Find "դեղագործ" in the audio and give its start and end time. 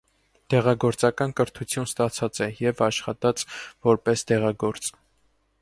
4.33-4.95